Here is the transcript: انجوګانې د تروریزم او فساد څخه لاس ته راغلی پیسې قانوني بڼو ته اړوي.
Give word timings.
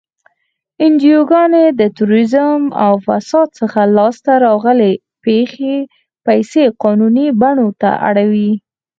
انجوګانې 0.83 1.65
د 1.79 1.81
تروریزم 1.95 2.61
او 2.85 2.93
فساد 3.05 3.47
څخه 3.59 3.81
لاس 3.95 4.15
ته 4.25 4.33
راغلی 4.47 4.93
پیسې 6.25 6.63
قانوني 6.83 7.27
بڼو 7.41 7.67
ته 7.81 7.89
اړوي. 8.07 8.51